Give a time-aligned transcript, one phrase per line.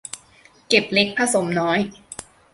[0.67, 1.79] เก็บเล็กผสมน้อย